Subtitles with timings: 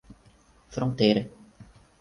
[0.75, 1.29] Fronteira